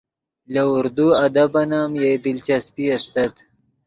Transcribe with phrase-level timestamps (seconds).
[0.53, 3.33] لے اردو ادبن ام یئے دلچسپی استت